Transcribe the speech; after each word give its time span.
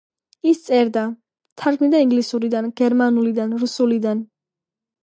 ის 0.51 0.61
წერდა, 0.69 1.03
თარგმნიდა 1.63 2.01
ინგლისურიდან, 2.07 2.73
გერმანულიდან, 2.83 3.57
რუსულიდან. 3.67 4.27